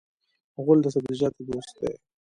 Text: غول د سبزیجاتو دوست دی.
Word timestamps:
غول 0.63 0.79
د 0.83 0.87
سبزیجاتو 0.93 1.41
دوست 1.49 1.73
دی. 1.81 1.93